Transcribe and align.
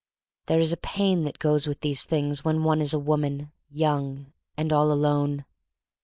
There 0.47 0.57
is 0.57 0.71
a 0.71 0.77
pain 0.77 1.25
that 1.25 1.37
goes 1.37 1.67
with 1.67 1.81
these 1.81 2.05
things 2.05 2.43
when 2.43 2.63
one 2.63 2.81
is 2.81 2.91
a 2.91 2.97
woman, 2.97 3.51
young, 3.69 4.33
and 4.57 4.73
all 4.73 4.91
alone. 4.91 5.45